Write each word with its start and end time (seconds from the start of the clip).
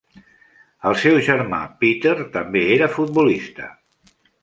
El 0.91 0.97
seu 1.01 1.19
germà, 1.27 1.61
Peter, 1.85 2.17
també 2.39 2.65
era 2.79 2.91
futbolista. 2.99 3.73